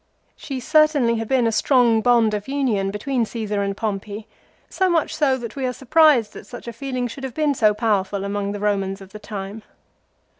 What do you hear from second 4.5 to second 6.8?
so much so that we are surprised that such a